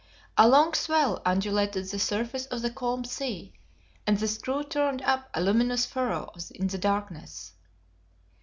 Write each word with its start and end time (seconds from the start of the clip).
A 0.35 0.47
long 0.47 0.73
swell 0.73 1.21
undulated 1.27 1.85
the 1.87 1.99
surface 1.99 2.47
of 2.47 2.63
the 2.63 2.71
calm 2.71 3.05
sea, 3.05 3.53
and 4.07 4.17
the 4.17 4.27
screw 4.27 4.63
turned 4.63 5.03
up 5.03 5.29
a 5.35 5.41
luminous 5.43 5.85
furrow 5.85 6.31
in 6.55 6.65
the 6.65 6.79
darkness. 6.79 7.53